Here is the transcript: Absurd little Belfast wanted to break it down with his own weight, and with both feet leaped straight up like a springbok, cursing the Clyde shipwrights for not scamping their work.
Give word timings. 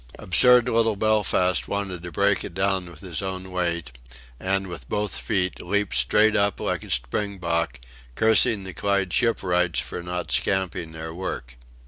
Absurd 0.17 0.67
little 0.67 0.95
Belfast 0.95 1.67
wanted 1.67 2.01
to 2.01 2.11
break 2.11 2.43
it 2.43 2.55
down 2.55 2.89
with 2.89 3.01
his 3.01 3.21
own 3.21 3.51
weight, 3.51 3.91
and 4.39 4.65
with 4.65 4.89
both 4.89 5.19
feet 5.19 5.61
leaped 5.61 5.93
straight 5.93 6.35
up 6.35 6.59
like 6.59 6.81
a 6.83 6.89
springbok, 6.89 7.79
cursing 8.15 8.63
the 8.63 8.73
Clyde 8.73 9.13
shipwrights 9.13 9.79
for 9.79 10.01
not 10.01 10.31
scamping 10.31 10.93
their 10.93 11.13
work. 11.13 11.55